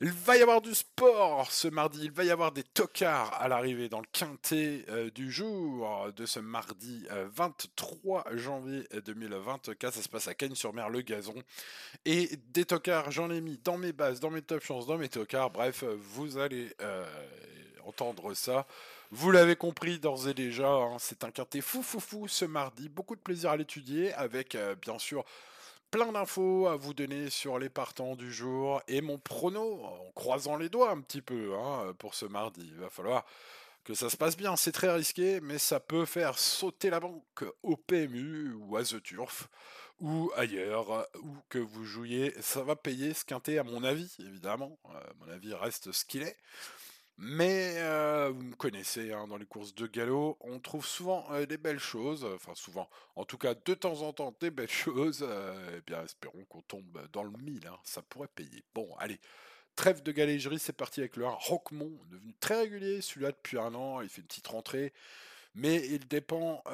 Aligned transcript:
Il 0.00 0.10
va 0.10 0.36
y 0.36 0.42
avoir 0.42 0.60
du 0.60 0.74
sport 0.74 1.50
ce 1.52 1.68
mardi, 1.68 2.00
il 2.04 2.10
va 2.10 2.24
y 2.24 2.30
avoir 2.30 2.50
des 2.50 2.64
tocards 2.64 3.32
à 3.40 3.46
l'arrivée 3.48 3.88
dans 3.88 4.00
le 4.00 4.06
quintet 4.12 4.84
euh, 4.88 5.10
du 5.10 5.30
jour 5.30 6.12
de 6.16 6.26
ce 6.26 6.40
mardi 6.40 7.06
23 7.10 8.24
euh, 8.26 8.36
janvier 8.36 8.84
2024. 9.04 9.94
Ça 9.94 10.02
se 10.02 10.08
passe 10.08 10.26
à 10.26 10.34
Cagnes-sur-Mer, 10.34 10.88
le 10.88 11.02
gazon. 11.02 11.34
Et 12.04 12.28
des 12.52 12.64
tocards, 12.64 13.12
j'en 13.12 13.30
ai 13.30 13.40
mis 13.40 13.58
dans 13.62 13.78
mes 13.78 13.92
bases, 13.92 14.18
dans 14.18 14.30
mes 14.30 14.42
top 14.42 14.64
chances, 14.64 14.86
dans 14.86 14.98
mes 14.98 15.08
tocards. 15.08 15.50
Bref, 15.50 15.84
vous 15.84 16.38
allez 16.38 16.74
euh, 16.80 17.04
entendre 17.84 18.34
ça. 18.34 18.66
Vous 19.12 19.30
l'avez 19.30 19.54
compris 19.54 20.00
d'ores 20.00 20.28
et 20.28 20.34
déjà, 20.34 20.68
hein, 20.68 20.96
c'est 20.98 21.22
un 21.22 21.30
quintet 21.30 21.60
fou 21.60 21.82
fou 21.82 22.00
fou 22.00 22.26
ce 22.26 22.44
mardi. 22.44 22.88
Beaucoup 22.88 23.14
de 23.14 23.20
plaisir 23.20 23.50
à 23.50 23.56
l'étudier 23.56 24.12
avec 24.14 24.56
bien 24.82 24.98
sûr 24.98 25.24
plein 25.94 26.10
d'infos 26.10 26.66
à 26.66 26.74
vous 26.74 26.92
donner 26.92 27.30
sur 27.30 27.56
les 27.60 27.68
partants 27.68 28.16
du 28.16 28.32
jour 28.32 28.82
et 28.88 29.00
mon 29.00 29.16
prono 29.16 29.80
en 29.84 30.10
croisant 30.16 30.56
les 30.56 30.68
doigts 30.68 30.90
un 30.90 31.00
petit 31.00 31.22
peu 31.22 31.54
hein, 31.54 31.94
pour 32.00 32.16
ce 32.16 32.26
mardi. 32.26 32.62
Il 32.66 32.80
va 32.80 32.90
falloir 32.90 33.24
que 33.84 33.94
ça 33.94 34.10
se 34.10 34.16
passe 34.16 34.36
bien. 34.36 34.56
C'est 34.56 34.72
très 34.72 34.92
risqué, 34.92 35.40
mais 35.40 35.56
ça 35.56 35.78
peut 35.78 36.04
faire 36.04 36.36
sauter 36.36 36.90
la 36.90 36.98
banque 36.98 37.44
au 37.62 37.76
PMU 37.76 38.54
ou 38.54 38.76
à 38.76 38.82
The 38.82 39.00
Turf 39.04 39.48
ou 40.00 40.32
ailleurs 40.34 41.06
où 41.22 41.36
que 41.48 41.60
vous 41.60 41.84
jouiez. 41.84 42.34
Ça 42.40 42.64
va 42.64 42.74
payer 42.74 43.14
ce 43.14 43.24
quintet 43.24 43.58
à 43.58 43.62
mon 43.62 43.84
avis, 43.84 44.16
évidemment. 44.18 44.76
Euh, 44.86 44.98
mon 45.20 45.32
avis 45.32 45.54
reste 45.54 45.92
ce 45.92 46.04
qu'il 46.04 46.24
est. 46.24 46.36
Mais 47.16 47.74
euh, 47.78 48.30
vous 48.34 48.42
me 48.42 48.56
connaissez, 48.56 49.12
hein, 49.12 49.28
dans 49.28 49.36
les 49.36 49.46
courses 49.46 49.74
de 49.74 49.86
galop, 49.86 50.36
on 50.40 50.58
trouve 50.58 50.84
souvent 50.84 51.24
euh, 51.30 51.46
des 51.46 51.58
belles 51.58 51.78
choses, 51.78 52.24
enfin 52.24 52.54
souvent, 52.56 52.88
en 53.14 53.24
tout 53.24 53.38
cas 53.38 53.54
de 53.54 53.74
temps 53.74 54.02
en 54.02 54.12
temps 54.12 54.34
des 54.40 54.50
belles 54.50 54.68
choses. 54.70 55.24
eh 55.76 55.80
bien, 55.86 56.02
espérons 56.02 56.44
qu'on 56.46 56.62
tombe 56.62 57.08
dans 57.12 57.22
le 57.22 57.30
mille, 57.38 57.66
hein, 57.68 57.78
ça 57.84 58.02
pourrait 58.02 58.28
payer. 58.34 58.64
Bon, 58.74 58.88
allez, 58.98 59.20
trêve 59.76 60.02
de 60.02 60.10
galégerie, 60.10 60.58
c'est 60.58 60.72
parti 60.72 61.00
avec 61.00 61.16
le 61.16 61.26
1 61.26 61.30
Roquemont, 61.30 61.92
devenu 62.10 62.34
très 62.40 62.58
régulier, 62.62 63.00
celui-là 63.00 63.30
depuis 63.30 63.58
un 63.58 63.74
an, 63.74 64.00
il 64.00 64.08
fait 64.08 64.20
une 64.20 64.26
petite 64.26 64.48
rentrée. 64.48 64.92
Mais 65.56 65.86
il 65.86 66.08
dépend 66.08 66.64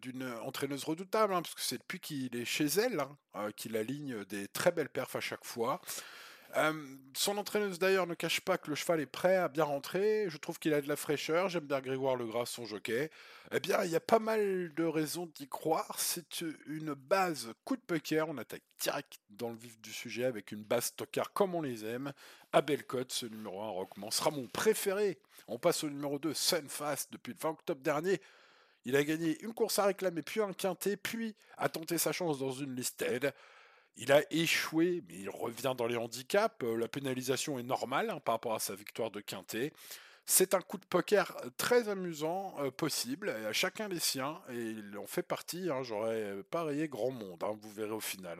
d'une 0.00 0.24
entraîneuse 0.42 0.84
redoutable, 0.84 1.34
hein, 1.34 1.42
parce 1.42 1.54
que 1.54 1.60
c'est 1.60 1.76
depuis 1.76 2.00
qu'il 2.00 2.34
est 2.34 2.46
chez 2.46 2.64
elle 2.64 3.04
qu'il 3.54 3.76
aligne 3.76 4.24
des 4.24 4.48
très 4.48 4.72
belles 4.72 4.88
perfs 4.88 5.14
à 5.14 5.20
chaque 5.20 5.44
fois. 5.44 5.82
Euh, 6.56 6.72
son 7.14 7.38
entraîneuse 7.38 7.78
d'ailleurs 7.78 8.06
ne 8.06 8.14
cache 8.14 8.40
pas 8.40 8.58
que 8.58 8.70
le 8.70 8.74
cheval 8.74 9.00
est 9.00 9.06
prêt 9.06 9.36
à 9.36 9.48
bien 9.48 9.64
rentrer. 9.64 10.26
Je 10.28 10.36
trouve 10.36 10.58
qu'il 10.58 10.74
a 10.74 10.80
de 10.80 10.88
la 10.88 10.96
fraîcheur. 10.96 11.48
J'aime 11.48 11.66
bien 11.66 11.80
Grégoire 11.80 12.16
Legras, 12.16 12.46
son 12.46 12.64
jockey. 12.64 13.10
Eh 13.52 13.60
bien, 13.60 13.84
il 13.84 13.90
y 13.90 13.96
a 13.96 14.00
pas 14.00 14.18
mal 14.18 14.72
de 14.74 14.84
raisons 14.84 15.30
d'y 15.34 15.48
croire. 15.48 15.96
C'est 15.98 16.44
une 16.66 16.94
base 16.94 17.52
coup 17.64 17.76
de 17.76 17.82
poker. 17.82 18.28
On 18.28 18.38
attaque 18.38 18.62
direct 18.80 19.20
dans 19.28 19.50
le 19.50 19.56
vif 19.56 19.80
du 19.80 19.92
sujet 19.92 20.24
avec 20.24 20.52
une 20.52 20.64
base 20.64 20.94
tocard 20.94 21.32
comme 21.32 21.54
on 21.54 21.62
les 21.62 21.84
aime. 21.84 22.12
À 22.52 22.62
Bellecote, 22.62 23.12
ce 23.12 23.26
numéro 23.26 23.62
1 23.62 23.68
Rockman 23.68 24.10
sera 24.10 24.30
mon 24.30 24.48
préféré. 24.48 25.18
On 25.46 25.58
passe 25.58 25.84
au 25.84 25.90
numéro 25.90 26.18
2, 26.18 26.34
Sunfast, 26.34 27.12
depuis 27.12 27.32
le 27.32 27.38
20 27.38 27.50
octobre 27.50 27.80
dernier. 27.80 28.20
Il 28.84 28.96
a 28.96 29.04
gagné 29.04 29.40
une 29.42 29.52
course 29.52 29.78
à 29.78 29.84
réclamer, 29.84 30.22
puis 30.22 30.40
un 30.40 30.52
quintet, 30.52 30.96
puis 30.96 31.36
a 31.58 31.68
tenté 31.68 31.98
sa 31.98 32.12
chance 32.12 32.38
dans 32.38 32.52
une 32.52 32.74
listed. 32.74 33.32
Il 33.96 34.12
a 34.12 34.22
échoué, 34.30 35.02
mais 35.08 35.14
il 35.18 35.30
revient 35.30 35.74
dans 35.76 35.86
les 35.86 35.96
handicaps. 35.96 36.56
Euh, 36.62 36.76
la 36.76 36.88
pénalisation 36.88 37.58
est 37.58 37.62
normale 37.62 38.10
hein, 38.10 38.20
par 38.20 38.34
rapport 38.34 38.54
à 38.54 38.58
sa 38.58 38.74
victoire 38.74 39.10
de 39.10 39.20
Quintet. 39.20 39.72
C'est 40.26 40.54
un 40.54 40.60
coup 40.60 40.78
de 40.78 40.86
poker 40.86 41.34
très 41.56 41.88
amusant, 41.88 42.54
euh, 42.60 42.70
possible, 42.70 43.30
à 43.30 43.52
chacun 43.52 43.88
les 43.88 43.98
siens, 43.98 44.40
et 44.50 44.60
il 44.60 44.96
en 44.96 45.06
fait 45.06 45.24
partie, 45.24 45.70
hein, 45.70 45.82
j'aurais 45.82 46.36
parié 46.50 46.88
grand 46.88 47.10
monde, 47.10 47.42
hein, 47.42 47.58
vous 47.60 47.70
verrez 47.72 47.90
au 47.90 48.00
final. 48.00 48.38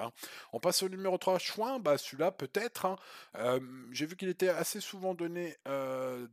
On 0.52 0.60
passe 0.60 0.84
au 0.84 0.88
numéro 0.88 1.18
3, 1.18 1.38
Chouin, 1.40 1.80
bah 1.80 1.98
celui-là 1.98 2.30
peut-être, 2.30 2.96
euh, 3.36 3.58
j'ai 3.90 4.06
vu 4.06 4.14
qu'il 4.14 4.28
était 4.28 4.50
assez 4.50 4.80
souvent 4.80 5.14
donné 5.14 5.56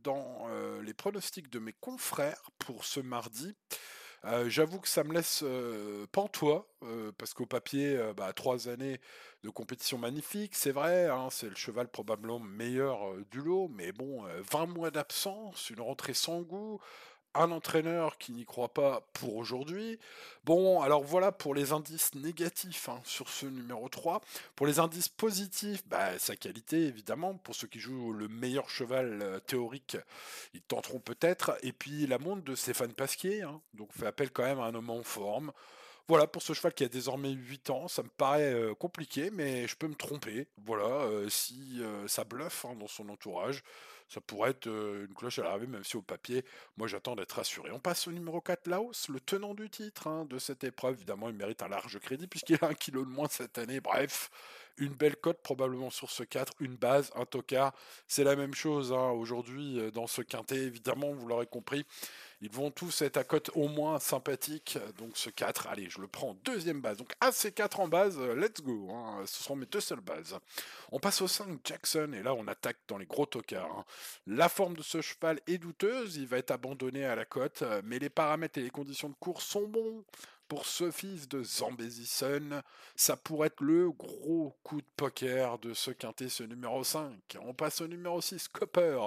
dans 0.04 0.46
les 0.82 0.94
pronostics 0.94 1.50
de 1.50 1.58
mes 1.58 1.72
confrères 1.72 2.50
pour 2.58 2.84
ce 2.84 3.00
mardi. 3.00 3.56
Euh, 4.24 4.48
j'avoue 4.48 4.80
que 4.80 4.88
ça 4.88 5.04
me 5.04 5.14
laisse 5.14 5.44
pantois, 6.12 6.68
parce 7.18 7.34
qu'au 7.34 7.46
papier, 7.46 7.98
bah, 8.16 8.32
trois 8.32 8.68
années 8.68 9.00
de 9.42 9.50
compétition 9.50 9.98
magnifique, 9.98 10.54
c'est 10.54 10.72
vrai, 10.72 11.06
hein, 11.06 11.28
c'est 11.30 11.48
le 11.48 11.54
cheval 11.56 11.88
probablement 11.88 12.38
meilleur 12.38 13.14
du 13.30 13.40
lot, 13.40 13.68
mais 13.68 13.92
bon, 13.92 14.24
20 14.50 14.66
mois 14.66 14.90
d'absence, 14.90 15.70
une 15.70 15.80
rentrée 15.80 16.14
sans 16.14 16.42
goût, 16.42 16.80
un 17.34 17.50
entraîneur 17.50 18.18
qui 18.18 18.32
n'y 18.32 18.44
croit 18.44 18.72
pas 18.72 19.02
pour 19.12 19.36
aujourd'hui. 19.36 19.98
Bon, 20.44 20.80
alors 20.80 21.04
voilà 21.04 21.32
pour 21.32 21.54
les 21.54 21.72
indices 21.72 22.14
négatifs 22.14 22.88
hein, 22.88 23.00
sur 23.04 23.28
ce 23.28 23.46
numéro 23.46 23.88
3. 23.88 24.20
Pour 24.56 24.66
les 24.66 24.78
indices 24.78 25.08
positifs, 25.08 25.86
bah, 25.86 26.18
sa 26.18 26.36
qualité 26.36 26.86
évidemment. 26.86 27.34
Pour 27.34 27.54
ceux 27.54 27.68
qui 27.68 27.80
jouent 27.80 28.12
le 28.12 28.28
meilleur 28.28 28.70
cheval 28.70 29.20
euh, 29.22 29.38
théorique, 29.40 29.96
ils 30.54 30.62
tenteront 30.62 31.00
peut-être. 31.00 31.56
Et 31.62 31.72
puis 31.72 32.06
la 32.06 32.18
montre 32.18 32.42
de 32.42 32.54
Stéphane 32.54 32.92
Pasquier, 32.92 33.42
hein, 33.42 33.60
donc 33.74 33.92
fait 33.92 34.06
appel 34.06 34.30
quand 34.30 34.44
même 34.44 34.60
à 34.60 34.64
un 34.64 34.74
homme 34.74 34.90
en 34.90 35.02
forme. 35.02 35.52
Voilà, 36.08 36.26
pour 36.26 36.40
ce 36.40 36.54
cheval 36.54 36.72
qui 36.72 36.84
a 36.84 36.88
désormais 36.88 37.32
8 37.32 37.68
ans, 37.68 37.86
ça 37.86 38.02
me 38.02 38.08
paraît 38.08 38.54
euh, 38.54 38.74
compliqué, 38.74 39.30
mais 39.30 39.68
je 39.68 39.76
peux 39.76 39.88
me 39.88 39.94
tromper. 39.94 40.48
Voilà, 40.64 40.86
euh, 40.86 41.28
si 41.28 41.82
ça 42.06 42.24
bluffe 42.24 42.64
hein, 42.64 42.74
dans 42.80 42.88
son 42.88 43.10
entourage 43.10 43.62
ça 44.08 44.20
pourrait 44.20 44.50
être 44.50 44.66
une 44.66 45.14
cloche 45.14 45.38
à 45.38 45.42
l'arrivée, 45.42 45.66
même 45.66 45.84
si 45.84 45.96
au 45.96 46.02
papier, 46.02 46.44
moi 46.76 46.88
j'attends 46.88 47.14
d'être 47.14 47.32
rassuré. 47.32 47.70
On 47.70 47.80
passe 47.80 48.06
au 48.08 48.12
numéro 48.12 48.40
4, 48.40 48.66
Laos, 48.66 49.08
le 49.08 49.20
tenant 49.20 49.54
du 49.54 49.68
titre 49.68 50.06
hein, 50.06 50.24
de 50.24 50.38
cette 50.38 50.64
épreuve. 50.64 50.94
Évidemment, 50.94 51.28
il 51.28 51.34
mérite 51.34 51.62
un 51.62 51.68
large 51.68 51.98
crédit 51.98 52.26
puisqu'il 52.26 52.58
a 52.62 52.68
un 52.68 52.74
kilo 52.74 53.04
de 53.04 53.10
moins 53.10 53.28
cette 53.28 53.58
année. 53.58 53.80
Bref, 53.80 54.30
une 54.78 54.94
belle 54.94 55.16
cote 55.16 55.42
probablement 55.42 55.90
sur 55.90 56.10
ce 56.10 56.22
4, 56.22 56.54
une 56.60 56.76
base, 56.76 57.10
un 57.16 57.24
tocard. 57.24 57.74
C'est 58.06 58.24
la 58.24 58.36
même 58.36 58.54
chose 58.54 58.92
hein, 58.92 59.10
aujourd'hui 59.10 59.80
dans 59.92 60.06
ce 60.06 60.22
quintet, 60.22 60.56
évidemment, 60.56 61.12
vous 61.12 61.26
l'aurez 61.26 61.46
compris. 61.46 61.84
Ils 62.40 62.50
vont 62.50 62.70
tous 62.70 63.02
être 63.02 63.16
à 63.16 63.24
cote 63.24 63.50
au 63.54 63.66
moins 63.66 63.98
sympathique. 63.98 64.78
Donc 64.98 65.16
ce 65.16 65.28
4, 65.28 65.66
allez, 65.66 65.90
je 65.90 66.00
le 66.00 66.06
prends 66.06 66.30
en 66.30 66.36
deuxième 66.44 66.80
base. 66.80 66.98
Donc 66.98 67.12
AC4 67.20 67.80
en 67.80 67.88
base, 67.88 68.18
let's 68.20 68.62
go. 68.62 68.88
Hein. 68.92 69.24
Ce 69.26 69.42
seront 69.42 69.56
mes 69.56 69.66
deux 69.66 69.80
seules 69.80 70.00
bases. 70.00 70.38
On 70.92 71.00
passe 71.00 71.20
au 71.20 71.26
5 71.26 71.58
Jackson 71.64 72.12
et 72.14 72.22
là 72.22 72.34
on 72.34 72.46
attaque 72.46 72.78
dans 72.86 72.98
les 72.98 73.06
gros 73.06 73.26
tocards. 73.26 73.84
La 74.26 74.48
forme 74.48 74.76
de 74.76 74.82
ce 74.82 75.00
cheval 75.00 75.40
est 75.46 75.58
douteuse, 75.58 76.16
il 76.16 76.26
va 76.26 76.38
être 76.38 76.50
abandonné 76.50 77.04
à 77.04 77.14
la 77.14 77.24
cote, 77.24 77.62
mais 77.84 77.98
les 77.98 78.10
paramètres 78.10 78.58
et 78.58 78.62
les 78.62 78.70
conditions 78.70 79.08
de 79.08 79.16
course 79.18 79.44
sont 79.44 79.66
bons. 79.66 80.04
Pour 80.48 80.64
ce 80.64 80.90
fils 80.90 81.28
de 81.28 81.42
Zambesi 81.42 82.06
ça 82.96 83.16
pourrait 83.18 83.48
être 83.48 83.60
le 83.60 83.90
gros 83.90 84.56
coup 84.62 84.80
de 84.80 84.86
poker 84.96 85.58
de 85.58 85.74
ce 85.74 85.90
quintet, 85.90 86.30
ce 86.30 86.42
numéro 86.42 86.82
5. 86.82 87.12
On 87.42 87.52
passe 87.52 87.82
au 87.82 87.86
numéro 87.86 88.18
6, 88.22 88.48
Copper. 88.48 88.98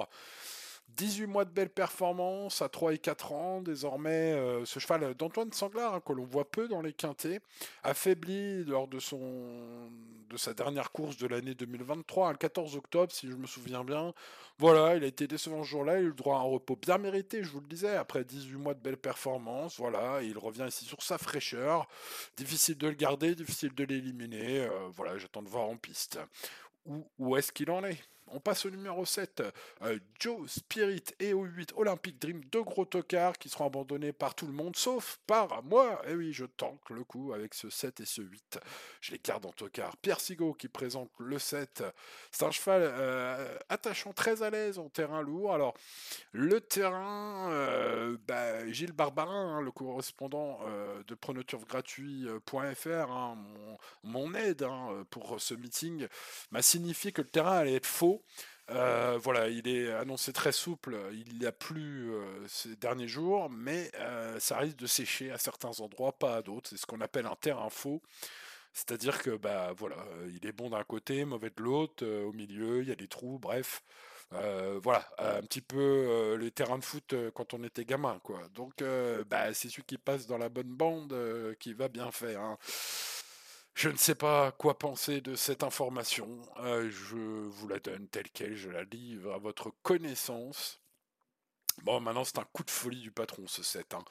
18 0.96 1.26
mois 1.26 1.44
de 1.44 1.50
belles 1.50 1.70
performances 1.70 2.62
à 2.62 2.68
3 2.68 2.94
et 2.94 2.98
4 2.98 3.32
ans. 3.32 3.60
Désormais, 3.60 4.32
euh, 4.32 4.64
ce 4.64 4.78
cheval 4.78 5.14
d'Antoine 5.14 5.52
Sanglard, 5.52 5.94
hein, 5.94 6.00
que 6.04 6.12
l'on 6.12 6.24
voit 6.24 6.50
peu 6.50 6.68
dans 6.68 6.82
les 6.82 6.92
quintés, 6.92 7.40
affaibli 7.82 8.64
lors 8.64 8.88
de, 8.88 8.98
son, 8.98 9.90
de 10.28 10.36
sa 10.36 10.54
dernière 10.54 10.92
course 10.92 11.16
de 11.16 11.26
l'année 11.26 11.54
2023, 11.54 12.32
le 12.32 12.38
14 12.38 12.76
octobre, 12.76 13.12
si 13.12 13.28
je 13.28 13.34
me 13.34 13.46
souviens 13.46 13.84
bien. 13.84 14.12
Voilà, 14.58 14.96
il 14.96 15.04
a 15.04 15.06
été 15.06 15.26
décevant 15.26 15.64
ce 15.64 15.68
jour-là, 15.68 15.94
il 15.94 15.98
a 15.98 16.00
eu 16.02 16.08
le 16.08 16.14
droit 16.14 16.36
à 16.36 16.40
un 16.40 16.44
repos 16.44 16.76
bien 16.76 16.98
mérité, 16.98 17.42
je 17.42 17.50
vous 17.50 17.60
le 17.60 17.66
disais, 17.66 17.96
après 17.96 18.24
18 18.24 18.56
mois 18.56 18.74
de 18.74 18.80
belles 18.80 18.96
performances. 18.96 19.78
Voilà, 19.78 20.22
il 20.22 20.38
revient 20.38 20.66
ici 20.68 20.84
sur 20.84 21.02
sa 21.02 21.18
fraîcheur. 21.18 21.88
Difficile 22.36 22.78
de 22.78 22.88
le 22.88 22.94
garder, 22.94 23.34
difficile 23.34 23.74
de 23.74 23.84
l'éliminer. 23.84 24.60
Euh, 24.60 24.88
voilà, 24.92 25.18
j'attends 25.18 25.42
de 25.42 25.48
voir 25.48 25.64
en 25.64 25.76
piste. 25.76 26.18
Où, 26.84 27.06
où 27.18 27.36
est-ce 27.36 27.52
qu'il 27.52 27.70
en 27.70 27.84
est 27.84 27.98
on 28.28 28.40
passe 28.40 28.64
au 28.66 28.70
numéro 28.70 29.04
7, 29.04 29.42
euh, 29.82 29.98
Joe 30.18 30.50
Spirit 30.50 31.04
et 31.20 31.34
au 31.34 31.44
8, 31.44 31.74
Olympic 31.76 32.20
Dream, 32.20 32.42
deux 32.44 32.62
gros 32.62 32.84
tocards 32.84 33.38
qui 33.38 33.48
seront 33.48 33.66
abandonnés 33.66 34.12
par 34.12 34.34
tout 34.34 34.46
le 34.46 34.52
monde, 34.52 34.76
sauf 34.76 35.20
par 35.26 35.62
moi. 35.62 36.00
Et 36.04 36.12
eh 36.12 36.14
oui, 36.14 36.32
je 36.32 36.44
tank 36.44 36.78
le 36.90 37.04
coup 37.04 37.32
avec 37.32 37.54
ce 37.54 37.68
7 37.68 38.00
et 38.00 38.06
ce 38.06 38.22
8. 38.22 38.58
Je 39.00 39.12
les 39.12 39.20
garde 39.22 39.46
en 39.46 39.52
tocard. 39.52 39.96
Pierre 39.98 40.20
Sigaud 40.20 40.54
qui 40.54 40.68
présente 40.68 41.10
le 41.18 41.38
7. 41.38 41.84
C'est 42.30 42.44
un 42.44 42.50
cheval 42.50 42.82
euh, 42.84 43.58
attachant, 43.68 44.12
très 44.12 44.42
à 44.42 44.50
l'aise 44.50 44.78
en 44.78 44.88
terrain 44.88 45.22
lourd. 45.22 45.52
Alors, 45.52 45.74
le 46.32 46.60
terrain, 46.60 47.50
euh, 47.50 48.16
bah, 48.26 48.66
Gilles 48.70 48.92
Barbarin, 48.92 49.56
hein, 49.56 49.60
le 49.60 49.70
correspondant 49.70 50.60
de 51.06 51.14
pronoturfgratuit.fr, 51.14 53.10
hein, 53.10 53.36
mon, 54.04 54.34
aide 54.34 54.62
hein, 54.62 55.04
pour 55.10 55.40
ce 55.40 55.54
meeting, 55.54 56.06
m'a 56.50 56.62
signifié 56.62 57.12
que 57.12 57.22
le 57.22 57.28
terrain 57.28 57.58
allait 57.58 57.74
être 57.74 57.86
faux 57.86 58.11
euh, 58.70 59.18
voilà, 59.22 59.48
il 59.48 59.68
est 59.68 59.92
annoncé 59.92 60.32
très 60.32 60.52
souple, 60.52 60.96
il 61.12 61.38
n'y 61.38 61.46
a 61.46 61.52
plus 61.52 62.12
euh, 62.12 62.46
ces 62.46 62.76
derniers 62.76 63.08
jours, 63.08 63.50
mais 63.50 63.90
euh, 63.98 64.38
ça 64.38 64.58
risque 64.58 64.76
de 64.76 64.86
sécher 64.86 65.30
à 65.30 65.38
certains 65.38 65.80
endroits, 65.80 66.12
pas 66.12 66.36
à 66.36 66.42
d'autres. 66.42 66.70
C'est 66.70 66.76
ce 66.76 66.86
qu'on 66.86 67.00
appelle 67.00 67.26
un 67.26 67.36
terrain 67.36 67.70
faux. 67.70 68.02
C'est-à-dire 68.72 69.20
que 69.20 69.36
bah 69.36 69.72
voilà, 69.76 69.96
il 70.34 70.46
est 70.46 70.52
bon 70.52 70.70
d'un 70.70 70.84
côté, 70.84 71.24
mauvais 71.26 71.50
de 71.50 71.62
l'autre, 71.62 72.06
au 72.06 72.32
milieu, 72.32 72.82
il 72.82 72.88
y 72.88 72.92
a 72.92 72.94
des 72.96 73.08
trous, 73.08 73.38
bref. 73.38 73.82
voilà, 74.30 75.06
un 75.18 75.42
petit 75.42 75.60
peu 75.60 76.36
les 76.40 76.50
terrains 76.50 76.78
de 76.78 76.84
foot 76.84 77.14
quand 77.34 77.52
on 77.52 77.62
était 77.64 77.84
gamin, 77.84 78.18
quoi. 78.22 78.40
Donc, 78.54 78.82
bah, 79.28 79.52
c'est 79.52 79.68
celui 79.68 79.82
qui 79.82 79.98
passe 79.98 80.26
dans 80.26 80.38
la 80.38 80.48
bonne 80.48 80.74
bande 80.74 81.14
qui 81.60 81.74
va 81.74 81.88
bien 81.88 82.10
faire. 82.10 82.40
Hein. 82.40 82.56
Je 83.74 83.88
ne 83.88 83.96
sais 83.96 84.14
pas 84.14 84.52
quoi 84.52 84.78
penser 84.78 85.20
de 85.20 85.34
cette 85.34 85.62
information. 85.62 86.28
Euh, 86.58 86.90
je 86.90 87.16
vous 87.16 87.68
la 87.68 87.78
donne 87.78 88.06
telle 88.08 88.30
qu'elle, 88.30 88.54
je 88.54 88.68
la 88.70 88.84
livre 88.84 89.32
à 89.32 89.38
votre 89.38 89.72
connaissance. 89.82 90.80
Bon, 91.84 92.00
maintenant 92.00 92.24
c'est 92.24 92.38
un 92.38 92.46
coup 92.52 92.64
de 92.64 92.70
folie 92.70 93.00
du 93.00 93.10
patron 93.10 93.46
ce 93.46 93.62
set. 93.62 93.94
Hein. 93.94 94.04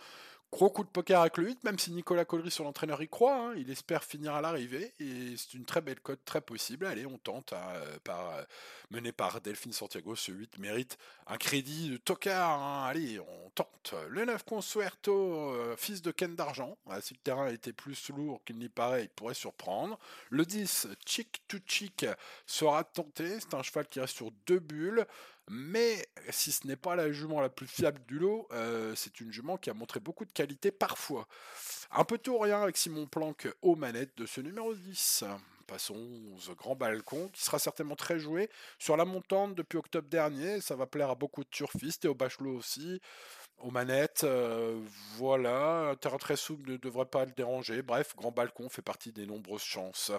Gros 0.52 0.70
coup 0.70 0.84
de 0.84 0.90
poker 0.90 1.22
avec 1.22 1.38
le 1.38 1.46
8, 1.46 1.64
même 1.64 1.80
si 1.80 1.92
Nicolas 1.92 2.26
Collery, 2.26 2.52
son 2.52 2.66
entraîneur, 2.66 3.02
y 3.02 3.08
croit. 3.08 3.38
Hein. 3.38 3.54
il 3.56 3.72
espère 3.72 4.04
finir 4.04 4.36
à 4.36 4.42
l'arrivée. 4.42 4.92
Et 5.00 5.38
c'est 5.38 5.54
une 5.54 5.64
très 5.64 5.80
belle 5.80 6.02
cote, 6.02 6.20
très 6.26 6.42
possible. 6.42 6.86
Allez, 6.86 7.06
on 7.06 7.18
tente. 7.18 7.54
Hein, 7.54 7.64
euh, 7.76 7.98
par, 8.04 8.36
euh, 8.36 8.44
mené 8.90 9.14
par 9.14 9.40
Delphine 9.40 9.72
Santiago, 9.72 10.14
ce 10.16 10.34
8 10.34 10.58
mérite 10.58 10.98
un 11.28 11.38
crédit 11.38 11.90
de 11.90 11.96
tocard. 11.96 12.62
Hein. 12.62 12.86
Allez, 12.86 13.18
on 13.22 13.50
tente. 13.52 13.96
Le 14.10 14.26
9 14.26 14.44
Consuerto, 14.44 15.14
euh, 15.14 15.78
fils 15.78 16.02
de 16.02 16.12
Ken 16.12 16.36
d'Argent. 16.36 16.78
Ah, 16.90 17.00
si 17.00 17.14
le 17.14 17.20
terrain 17.20 17.48
était 17.48 17.72
plus 17.72 18.10
lourd 18.10 18.42
qu'il 18.44 18.58
n'y 18.58 18.68
paraît, 18.68 19.04
il 19.04 19.10
pourrait 19.10 19.34
surprendre. 19.34 19.98
Le 20.30 20.46
10, 20.46 20.90
Chick 21.06 21.42
to 21.48 21.60
Chick, 21.66 22.06
sera 22.46 22.84
tenté. 22.84 23.40
C'est 23.40 23.54
un 23.54 23.64
cheval 23.64 23.88
qui 23.88 24.02
reste 24.02 24.18
sur 24.18 24.32
deux 24.46 24.60
bulles. 24.60 25.08
Mais 25.50 26.06
si 26.30 26.52
ce 26.52 26.68
n'est 26.68 26.76
pas 26.76 26.96
la 26.96 27.12
jument 27.12 27.42
la 27.42 27.50
plus 27.50 27.68
fiable 27.68 28.02
du 28.08 28.20
lot, 28.20 28.48
euh, 28.52 28.94
c'est 28.96 29.20
une 29.20 29.32
jument 29.32 29.58
qui 29.58 29.70
a 29.70 29.74
montré 29.74 30.00
beaucoup 30.00 30.26
de 30.26 30.32
qualité 30.32 30.72
parfois. 30.72 31.28
Un 31.92 32.06
peu 32.06 32.18
tout 32.18 32.38
rien 32.38 32.62
avec 32.62 32.78
Simon 32.78 33.06
Planck 33.06 33.48
aux 33.62 33.76
manettes 33.76 34.18
de 34.18 34.26
ce 34.26 34.40
numéro 34.40 34.74
10. 34.74 35.26
Passons 35.68 35.96
au 35.96 36.56
grand 36.56 36.76
balcon 36.76 37.30
qui 37.30 37.44
sera 37.44 37.58
certainement 37.58 37.96
très 37.96 38.20
joué 38.20 38.50
sur 38.78 38.98
la 38.98 39.06
montante 39.06 39.56
depuis 39.56 39.78
octobre 39.78 40.08
dernier. 40.10 40.60
Ça 40.62 40.76
va 40.76 40.86
plaire 40.86 41.10
à 41.10 41.16
beaucoup 41.16 41.44
de 41.44 41.50
turfistes 41.50 42.06
et 42.06 42.08
au 42.08 42.16
bachelot 42.16 42.58
aussi. 42.58 43.02
Aux 43.58 43.72
manettes, 43.72 44.24
euh, 44.24 44.82
voilà, 45.18 45.90
un 45.92 45.96
terrain 45.96 46.18
très 46.18 46.36
souple 46.36 46.72
ne 46.72 46.78
devrait 46.78 47.06
pas 47.06 47.26
le 47.26 47.32
déranger. 47.32 47.82
Bref, 47.82 48.16
grand 48.16 48.32
balcon 48.32 48.70
fait 48.70 48.82
partie 48.82 49.12
des 49.12 49.26
nombreuses 49.26 49.62
chances. 49.64 50.12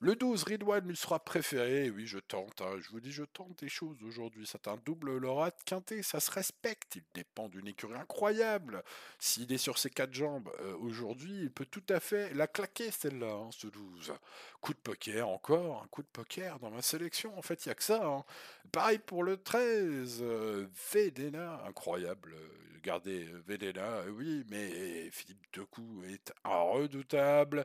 Le 0.00 0.14
12, 0.14 0.42
Ridwan 0.42 0.86
lui 0.86 0.94
sera 0.96 1.18
préféré. 1.18 1.88
Oui, 1.88 2.06
je 2.06 2.18
tente. 2.18 2.60
Hein. 2.60 2.76
Je 2.80 2.90
vous 2.90 3.00
dis, 3.00 3.12
je 3.12 3.24
tente 3.24 3.58
des 3.60 3.70
choses 3.70 3.96
aujourd'hui. 4.02 4.46
C'est 4.46 4.68
un 4.68 4.76
double 4.84 5.16
Laura 5.16 5.48
de 5.48 5.56
quintet. 5.64 6.02
Ça 6.02 6.20
se 6.20 6.30
respecte. 6.30 6.96
Il 6.96 7.02
dépend 7.14 7.48
d'une 7.48 7.66
écurie 7.66 7.94
incroyable. 7.94 8.82
S'il 9.18 9.50
est 9.54 9.58
sur 9.58 9.78
ses 9.78 9.88
quatre 9.88 10.12
jambes 10.12 10.50
euh, 10.60 10.76
aujourd'hui, 10.80 11.44
il 11.44 11.50
peut 11.50 11.64
tout 11.64 11.82
à 11.88 11.98
fait 11.98 12.34
la 12.34 12.46
claquer, 12.46 12.90
celle-là, 12.90 13.32
hein, 13.32 13.48
ce 13.52 13.68
12. 13.68 14.12
Coup 14.60 14.74
de 14.74 14.78
poker, 14.78 15.28
encore. 15.28 15.82
Un 15.82 15.86
coup 15.86 16.02
de 16.02 16.08
poker 16.08 16.58
dans 16.58 16.70
ma 16.70 16.82
sélection. 16.82 17.36
En 17.38 17.42
fait, 17.42 17.64
il 17.64 17.68
n'y 17.68 17.72
a 17.72 17.74
que 17.74 17.82
ça. 17.82 18.04
Hein. 18.04 18.24
Pareil 18.72 18.98
pour 18.98 19.24
le 19.24 19.38
13. 19.38 20.18
Euh, 20.20 20.66
Vedena, 20.92 21.62
incroyable. 21.66 22.34
Regardez, 22.74 23.26
Vedena, 23.46 24.02
oui, 24.10 24.44
mais 24.50 25.10
Philippe 25.10 25.42
Decou 25.54 26.04
est 26.04 26.34
redoutable. 26.44 27.64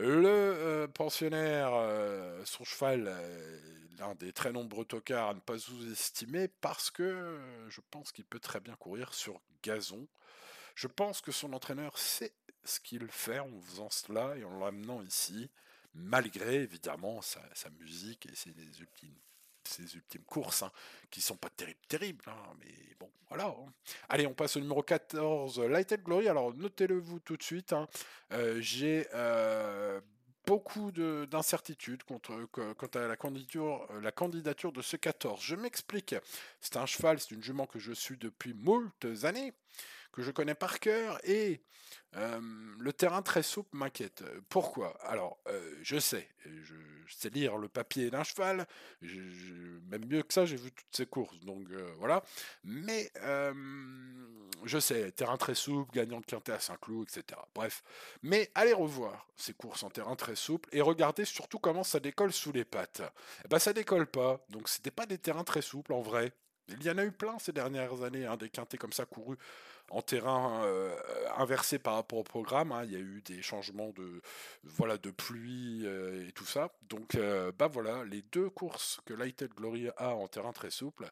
Le 0.00 0.28
euh, 0.28 0.37
pensionnaire, 0.98 1.70
euh, 1.74 2.44
son 2.44 2.64
cheval, 2.64 3.04
euh, 3.06 3.60
l'un 4.00 4.16
des 4.16 4.32
très 4.32 4.50
nombreux 4.50 4.84
tocards 4.84 5.28
à 5.28 5.34
ne 5.34 5.38
pas 5.38 5.56
sous-estimer 5.56 6.48
parce 6.48 6.90
que 6.90 7.38
je 7.68 7.80
pense 7.92 8.10
qu'il 8.10 8.24
peut 8.24 8.40
très 8.40 8.58
bien 8.58 8.74
courir 8.74 9.14
sur 9.14 9.40
gazon. 9.62 10.08
Je 10.74 10.88
pense 10.88 11.20
que 11.20 11.30
son 11.30 11.52
entraîneur 11.52 11.96
sait 11.98 12.34
ce 12.64 12.80
qu'il 12.80 13.06
fait 13.12 13.38
en 13.38 13.60
faisant 13.60 13.90
cela 13.90 14.36
et 14.36 14.42
en 14.42 14.58
l'amenant 14.58 15.00
ici, 15.02 15.48
malgré 15.94 16.56
évidemment 16.56 17.22
sa, 17.22 17.40
musique 17.78 18.26
et 18.26 18.34
ses 18.34 19.94
ultimes 19.94 20.24
courses, 20.26 20.64
hein, 20.64 20.72
qui 21.10 21.20
sont 21.20 21.36
pas 21.36 21.50
terribles, 21.50 21.78
terribles, 21.86 22.24
hein, 22.26 22.56
mais 22.58 22.74
bon, 22.98 23.10
voilà. 23.28 23.46
Hein. 23.46 23.72
Allez, 24.08 24.26
on 24.26 24.34
passe 24.34 24.56
au 24.56 24.60
numéro 24.60 24.82
14, 24.82 25.60
Lighted 25.60 26.02
Glory. 26.02 26.28
Alors, 26.28 26.52
notez-le 26.54 26.98
vous 26.98 27.20
tout 27.20 27.36
de 27.36 27.42
suite. 27.42 27.72
Euh, 28.32 28.60
j'ai 28.60 29.06
euh, 29.14 30.00
beaucoup 30.48 30.90
d'incertitudes 30.92 32.02
quant 32.04 32.20
à 32.94 33.06
la 33.06 33.16
candidature, 33.16 33.86
euh, 33.90 34.00
la 34.00 34.12
candidature 34.12 34.72
de 34.72 34.80
ce 34.80 34.96
14. 34.96 35.42
Je 35.42 35.54
m'explique. 35.54 36.14
C'est 36.60 36.78
un 36.78 36.86
cheval, 36.86 37.20
c'est 37.20 37.32
une 37.32 37.42
jument 37.42 37.66
que 37.66 37.78
je 37.78 37.92
suis 37.92 38.16
depuis 38.16 38.54
moult 38.54 39.06
années, 39.24 39.52
que 40.12 40.22
je 40.22 40.30
connais 40.30 40.54
par 40.54 40.80
cœur, 40.80 41.18
et 41.24 41.60
le 42.12 42.90
terrain 42.92 43.22
très 43.22 43.42
souple 43.42 43.76
m'inquiète. 43.76 44.24
Pourquoi? 44.48 44.96
Alors, 45.02 45.38
je 45.82 45.98
sais, 45.98 46.28
je, 46.44 46.74
sais 47.08 47.30
lire 47.30 47.56
le 47.56 47.68
papier 47.68 48.10
d'un 48.10 48.24
cheval, 48.24 48.66
même 49.02 50.06
mieux 50.06 50.22
que 50.22 50.32
ça, 50.32 50.46
j'ai 50.46 50.56
vu 50.56 50.72
toutes 50.72 50.96
ces 50.96 51.06
courses, 51.06 51.40
donc 51.40 51.68
voilà. 51.98 52.22
Mais 52.64 53.10
je 54.64 54.78
sais, 54.78 55.12
terrain 55.12 55.36
très 55.36 55.54
souple, 55.54 55.94
gagnant 55.94 56.20
de 56.20 56.26
quintet 56.26 56.52
à 56.52 56.60
Saint-Cloud, 56.60 57.08
etc. 57.08 57.40
Bref, 57.54 57.82
mais 58.22 58.50
allez 58.54 58.72
revoir 58.72 59.26
ces 59.36 59.54
courses 59.54 59.82
en 59.82 59.90
terrain 59.90 60.16
très 60.16 60.36
souple 60.36 60.68
et 60.72 60.80
regardez 60.80 61.24
surtout 61.24 61.58
comment 61.58 61.84
ça 61.84 62.00
décolle 62.00 62.32
sous 62.32 62.52
les 62.52 62.64
pattes. 62.64 63.02
Eh 63.44 63.48
ben, 63.48 63.58
ça 63.58 63.72
décolle 63.72 64.06
pas, 64.06 64.44
donc 64.48 64.68
c'était 64.68 64.90
pas 64.90 65.06
des 65.06 65.18
terrains 65.18 65.44
très 65.44 65.62
souples 65.62 65.92
en 65.92 66.00
vrai. 66.00 66.32
Il 66.68 66.82
y 66.82 66.90
en 66.90 66.98
a 66.98 67.04
eu 67.04 67.12
plein 67.12 67.38
ces 67.38 67.52
dernières 67.52 68.02
années, 68.02 68.26
hein, 68.26 68.36
des 68.36 68.50
quintés 68.50 68.78
comme 68.78 68.92
ça 68.92 69.06
courus 69.06 69.38
en 69.90 70.02
terrain 70.02 70.64
euh, 70.64 70.94
inversé 71.36 71.78
par 71.78 71.94
rapport 71.94 72.18
au 72.18 72.24
programme. 72.24 72.72
Hein. 72.72 72.84
Il 72.84 72.92
y 72.92 72.96
a 72.96 73.00
eu 73.00 73.22
des 73.24 73.42
changements 73.42 73.90
de, 73.90 74.20
voilà, 74.64 74.98
de 74.98 75.10
pluie 75.10 75.82
euh, 75.84 76.28
et 76.28 76.32
tout 76.32 76.44
ça. 76.44 76.70
Donc, 76.88 77.14
euh, 77.14 77.52
bah 77.58 77.68
voilà, 77.68 78.04
les 78.04 78.22
deux 78.32 78.50
courses 78.50 79.00
que 79.06 79.14
Lighted 79.14 79.52
Glory 79.54 79.88
a 79.96 80.14
en 80.14 80.28
terrain 80.28 80.52
très 80.52 80.70
souple, 80.70 81.08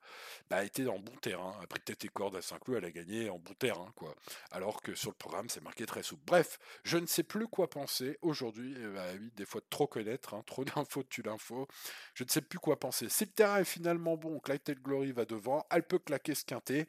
bah, 0.50 0.64
étaient 0.64 0.87
en 0.87 0.99
bon 0.99 1.17
terrain. 1.20 1.55
Après 1.62 1.78
tête 1.78 2.05
et 2.05 2.08
corde 2.08 2.37
à 2.37 2.43
Saint-Cloud, 2.43 2.78
elle 2.78 2.84
a 2.84 2.90
gagné 2.90 3.31
en 3.31 3.38
bon 3.38 3.55
terrain, 3.55 3.93
quoi. 3.96 4.14
Alors 4.50 4.82
que 4.82 4.94
sur 4.94 5.11
le 5.11 5.17
programme, 5.17 5.49
c'est 5.49 5.62
marqué 5.62 5.87
très 5.87 6.02
souple. 6.02 6.23
Bref, 6.26 6.58
je 6.84 6.99
ne 6.99 7.06
sais 7.06 7.23
plus 7.23 7.49
quoi 7.49 7.70
penser 7.70 8.19
aujourd'hui. 8.23 8.75
Bah, 8.94 9.06
oui, 9.19 9.32
des 9.37 9.46
fois, 9.46 9.61
trop 9.70 9.87
connaître, 9.87 10.34
hein, 10.34 10.43
trop 10.46 10.64
d'infos 10.64 11.05
tu 11.08 11.23
l'info. 11.23 11.67
Je 12.14 12.25
ne 12.25 12.28
sais 12.28 12.43
plus 12.43 12.58
quoi 12.58 12.78
penser. 12.78 13.08
Si 13.08 13.25
le 13.25 13.31
terrain 13.31 13.58
est 13.58 13.64
finalement 13.64 14.17
bon, 14.17 14.38
que 14.40 14.50
Lighted 14.50 14.82
Glory 14.82 15.12
va 15.12 15.25
devant, 15.25 15.67
elle 15.70 15.82
peut 15.82 15.99
claquer 15.99 16.34
ce 16.34 16.44
quintet. 16.44 16.87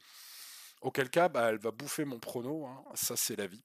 Auquel 0.81 1.09
cas, 1.09 1.29
bah, 1.29 1.49
elle 1.49 1.57
va 1.57 1.71
bouffer 1.71 2.05
mon 2.05 2.19
prono, 2.19 2.65
hein. 2.65 2.83
ça 2.93 3.15
c'est 3.15 3.35
la 3.35 3.47
vie. 3.47 3.63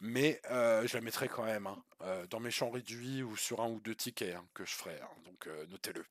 Mais 0.00 0.40
je 0.50 0.94
la 0.94 1.00
mettrai 1.00 1.28
quand 1.28 1.44
même 1.44 1.66
hein, 1.66 1.82
dans 2.30 2.40
mes 2.40 2.50
champs 2.50 2.70
réduits 2.70 3.22
ou 3.22 3.36
sur 3.36 3.60
un 3.60 3.68
ou 3.68 3.80
deux 3.80 3.94
tickets 3.94 4.34
hein, 4.34 4.44
que 4.54 4.64
je 4.64 4.72
ferai, 4.72 4.98
donc 5.24 5.46
euh, 5.46 5.66
notez-le. 5.66 6.04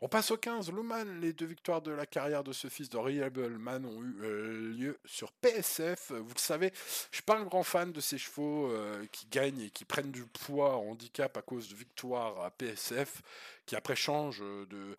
On 0.00 0.08
passe 0.08 0.30
au 0.30 0.36
15, 0.36 0.70
Luman. 0.70 1.04
Les 1.20 1.32
deux 1.32 1.46
victoires 1.46 1.82
de 1.82 1.90
la 1.90 2.06
carrière 2.06 2.44
de 2.44 2.52
ce 2.52 2.68
fils 2.68 2.88
de 2.88 2.96
Reliable 2.96 3.58
Man 3.58 3.84
ont 3.84 4.00
eu 4.00 4.72
lieu 4.72 5.00
sur 5.04 5.32
PSF. 5.32 6.12
Vous 6.12 6.34
le 6.34 6.40
savez, 6.40 6.72
je 7.10 7.16
suis 7.16 7.24
pas 7.24 7.36
un 7.36 7.42
grand 7.42 7.64
fan 7.64 7.90
de 7.90 8.00
ces 8.00 8.16
chevaux 8.16 8.72
qui 9.10 9.26
gagnent 9.26 9.62
et 9.62 9.70
qui 9.70 9.84
prennent 9.84 10.12
du 10.12 10.24
poids 10.24 10.76
en 10.76 10.90
handicap 10.90 11.36
à 11.36 11.42
cause 11.42 11.68
de 11.68 11.74
victoires 11.74 12.40
à 12.44 12.52
PSF, 12.52 13.22
qui 13.66 13.74
après 13.74 13.96
changent 13.96 14.38
de, 14.38 14.96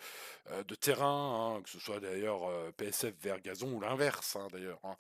de 0.68 0.76
terrain, 0.76 1.56
hein, 1.56 1.62
que 1.62 1.70
ce 1.70 1.80
soit 1.80 2.02
d'ailleurs 2.02 2.52
PSF 2.74 3.14
vers 3.22 3.40
gazon 3.40 3.72
ou 3.72 3.80
l'inverse 3.80 4.36
hein, 4.36 4.50
d'ailleurs. 4.52 4.82
Hein. 4.84 4.98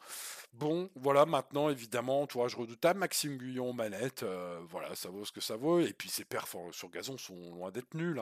Bon, 0.54 0.90
voilà, 0.96 1.26
maintenant 1.26 1.70
évidemment, 1.70 2.26
je 2.32 2.56
Maxime 2.96 3.38
Guyon 3.38 3.74
manette, 3.74 4.26
voilà, 4.70 4.96
ça 4.96 5.10
vaut 5.10 5.26
ce 5.26 5.32
que 5.32 5.42
ça 5.42 5.56
vaut, 5.56 5.80
et 5.80 5.94
puis 5.94 6.10
ses 6.10 6.26
perfs 6.26 6.56
sur 6.72 6.90
gazon 6.90 7.18
sont 7.18 7.54
loin 7.54 7.72
d'être 7.72 7.94
nuls. 7.94 8.22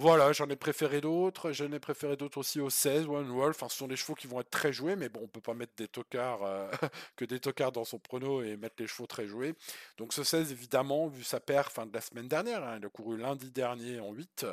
Voilà, 0.00 0.32
j'en 0.32 0.48
ai 0.48 0.54
préféré 0.54 1.00
d'autres. 1.00 1.50
J'en 1.50 1.72
ai 1.72 1.80
préféré 1.80 2.16
d'autres 2.16 2.38
aussi 2.38 2.60
au 2.60 2.70
16, 2.70 3.08
One 3.08 3.32
Wolf. 3.32 3.56
Enfin, 3.56 3.68
ce 3.68 3.78
sont 3.78 3.88
des 3.88 3.96
chevaux 3.96 4.14
qui 4.14 4.28
vont 4.28 4.40
être 4.40 4.48
très 4.48 4.72
joués, 4.72 4.94
mais 4.94 5.08
bon, 5.08 5.22
on 5.24 5.26
peut 5.26 5.40
pas 5.40 5.54
mettre 5.54 5.72
des 5.76 5.88
tocards, 5.88 6.44
euh, 6.44 6.70
que 7.16 7.24
des 7.24 7.40
tocards 7.40 7.72
dans 7.72 7.84
son 7.84 7.98
prono 7.98 8.40
et 8.44 8.56
mettre 8.56 8.76
les 8.78 8.86
chevaux 8.86 9.08
très 9.08 9.26
joués. 9.26 9.56
Donc 9.96 10.12
ce 10.12 10.22
16, 10.22 10.52
évidemment, 10.52 11.08
vu 11.08 11.24
sa 11.24 11.40
paire 11.40 11.72
fin 11.72 11.84
de 11.84 11.92
la 11.92 12.00
semaine 12.00 12.28
dernière, 12.28 12.62
hein, 12.62 12.78
il 12.78 12.86
a 12.86 12.88
couru 12.88 13.16
lundi 13.16 13.50
dernier 13.50 13.98
en 13.98 14.12
8, 14.12 14.46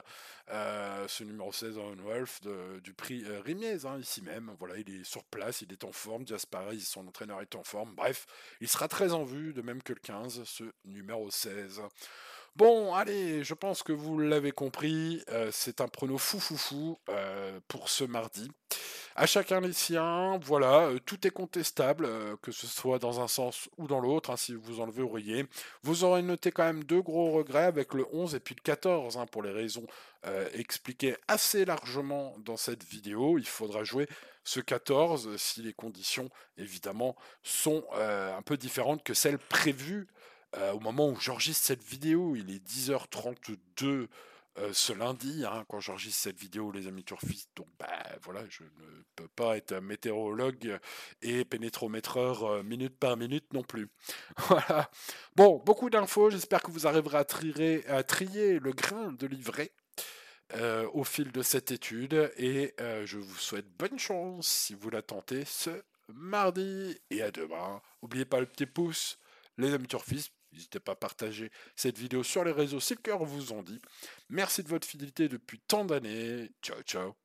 euh, 0.50 1.08
ce 1.08 1.24
numéro 1.24 1.52
16 1.52 1.78
One 1.78 2.02
Wolf 2.02 2.42
du 2.84 2.94
prix 2.94 3.24
euh, 3.26 3.40
Rimiez, 3.46 3.86
hein, 3.86 4.00
ici 4.00 4.24
même. 4.24 4.52
Voilà, 4.58 4.78
il 4.78 4.90
est 4.90 5.04
sur 5.04 5.24
place, 5.26 5.62
il 5.62 5.72
est 5.72 5.84
en 5.84 5.92
forme. 5.92 6.26
Jasparis, 6.26 6.82
son 6.82 7.08
entraîneur, 7.08 7.40
est 7.44 7.54
en 7.54 7.64
forme. 7.64 7.94
Bref, 7.94 8.26
il 8.62 8.68
sera 8.68 8.88
très 8.88 9.14
en 9.14 9.24
vue, 9.24 9.54
de 9.54 9.62
même 9.62 9.84
que 9.84 9.94
le 9.94 10.00
15, 10.00 10.44
ce 10.44 10.64
numéro 10.86 11.30
16. 11.30 11.84
Bon, 12.58 12.94
allez, 12.94 13.44
je 13.44 13.54
pense 13.54 13.84
que 13.84 13.92
vous 13.92 14.18
l'avez 14.18 14.54
compris, 14.54 15.22
euh, 15.30 15.50
c'est 15.52 15.82
un 15.82 15.90
prono 15.90 16.18
fou 16.18 16.40
fou 16.40 16.56
fou 16.56 16.98
euh, 17.10 17.60
pour 17.68 17.90
ce 17.90 18.06
mardi. 18.06 18.50
À 19.18 19.26
chacun 19.26 19.60
les 19.60 19.74
siens, 19.74 20.40
voilà, 20.42 20.86
euh, 20.86 21.00
tout 21.06 21.28
est 21.28 21.32
contestable, 21.32 22.08
que 22.42 22.54
ce 22.54 22.66
soit 22.66 22.98
dans 22.98 23.20
un 23.20 23.28
sens 23.28 23.68
ou 23.78 23.88
dans 23.88 24.00
l'autre, 24.00 24.30
hein, 24.30 24.38
si 24.38 24.54
vous 24.54 24.80
enlevez 24.80 25.04
Oreiller. 25.04 25.48
Vous 25.84 26.06
aurez 26.06 26.22
noté 26.22 26.54
quand 26.54 26.64
même 26.64 26.86
deux 26.86 27.02
gros 27.02 27.32
regrets 27.34 27.66
avec 27.66 27.94
le 27.94 28.06
11 28.14 28.36
et 28.36 28.40
puis 28.40 28.56
le 28.56 28.62
14, 28.62 29.18
hein, 29.18 29.26
pour 29.26 29.44
les 29.44 29.52
raisons 29.52 29.86
expliquées 30.54 31.16
assez 31.28 31.66
largement 31.66 32.36
dans 32.40 32.58
cette 32.58 32.84
vidéo. 32.84 33.38
Il 33.38 33.46
faudra 33.46 33.84
jouer 33.84 34.08
ce 34.44 34.60
14 34.60 35.36
si 35.38 35.62
les 35.62 35.74
conditions, 35.74 36.30
évidemment, 36.58 37.16
sont 37.44 37.86
un 37.94 38.42
peu 38.42 38.58
différentes 38.58 39.04
que 39.04 39.14
celles 39.14 39.38
prévues 39.38 40.08
euh, 40.58 40.74
au 40.74 40.80
moment 40.80 41.10
où 41.10 41.20
j'enregistre 41.20 41.66
cette 41.66 41.84
vidéo, 41.84 42.36
il 42.36 42.50
est 42.52 42.66
10h32 42.66 44.08
euh, 44.58 44.72
ce 44.72 44.94
lundi, 44.94 45.44
hein, 45.46 45.66
quand 45.68 45.82
j'enregistre 45.82 46.22
cette 46.24 46.40
vidéo, 46.40 46.72
les 46.72 46.88
amis 46.88 47.04
turfistes. 47.04 47.50
Donc, 47.58 47.68
bah, 47.78 47.88
voilà, 48.24 48.42
je 48.48 48.64
ne 48.64 49.04
peux 49.18 49.28
pas 49.28 49.58
être 49.58 49.74
météorologue 49.82 50.80
et 51.22 51.44
pénétrométreur 51.44 52.44
euh, 52.46 52.64
minute 52.64 52.98
par 52.98 53.18
minute 53.18 53.52
non 53.52 53.64
plus. 53.64 53.90
voilà. 54.48 54.90
Bon, 55.36 55.62
beaucoup 55.66 55.90
d'infos. 55.90 56.30
J'espère 56.30 56.64
que 56.64 56.72
vous 56.72 56.88
arriverez 56.88 57.18
à 57.18 57.26
trier, 57.26 57.86
à 57.88 58.04
trier 58.04 58.60
le 58.60 58.72
grain 58.72 59.12
de 59.12 59.28
livret. 59.28 59.72
Euh, 60.54 60.88
au 60.94 61.04
fil 61.04 61.32
de 61.32 61.42
cette 61.42 61.72
étude 61.72 62.32
et 62.38 62.76
je 62.78 63.18
vous 63.18 63.36
souhaite 63.36 63.66
bonne 63.80 63.98
chance 63.98 64.48
si 64.48 64.76
vous 64.76 64.92
la 64.92 65.02
tentez 65.02 65.44
ce 65.44 65.72
mardi 66.14 66.96
et 67.10 67.24
à 67.24 67.32
demain. 67.32 67.82
N'oubliez 68.04 68.26
pas 68.26 68.40
le 68.40 68.46
petit 68.46 68.68
pouce, 68.68 69.18
les 69.58 69.74
amis 69.74 69.88
turfistes, 69.88 70.35
N'hésitez 70.56 70.80
pas 70.80 70.94
à 70.94 70.96
partager 70.96 71.52
cette 71.76 71.98
vidéo 71.98 72.24
sur 72.24 72.46
les 72.46 72.54
réseaux 72.54 72.80
si 72.80 72.96
le 72.96 73.02
cœur 73.02 73.26
vous 73.26 73.52
en 73.52 73.62
dit. 73.62 73.82
Merci 74.30 74.64
de 74.64 74.70
votre 74.70 74.88
fidélité 74.88 75.28
depuis 75.28 75.60
tant 75.60 75.84
d'années. 75.84 76.50
Ciao, 76.62 76.82
ciao. 76.84 77.25